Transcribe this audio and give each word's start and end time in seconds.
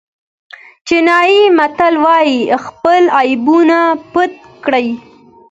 چینایي 0.87 1.41
متل 1.57 1.93
وایي 2.03 2.39
خپل 2.65 3.01
عیبونه 3.19 3.79
پټ 4.13 4.31
کړئ. 4.63 4.87